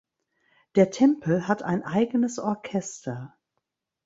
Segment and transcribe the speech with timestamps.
[0.73, 3.37] Der Tempel hat ein eigenes Orchester.